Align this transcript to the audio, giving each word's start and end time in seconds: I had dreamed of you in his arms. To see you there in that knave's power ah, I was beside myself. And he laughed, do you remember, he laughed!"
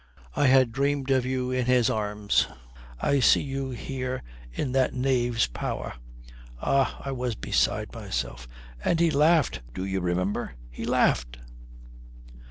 I 0.35 0.47
had 0.47 0.71
dreamed 0.71 1.11
of 1.11 1.27
you 1.27 1.51
in 1.51 1.67
his 1.67 1.87
arms. 1.87 2.47
To 3.03 3.21
see 3.21 3.43
you 3.43 3.75
there 3.75 4.23
in 4.51 4.71
that 4.71 4.95
knave's 4.95 5.45
power 5.45 5.93
ah, 6.59 6.99
I 7.05 7.11
was 7.11 7.35
beside 7.35 7.93
myself. 7.93 8.47
And 8.83 8.99
he 8.99 9.11
laughed, 9.11 9.61
do 9.75 9.85
you 9.85 10.01
remember, 10.01 10.55
he 10.71 10.85
laughed!" 10.85 11.37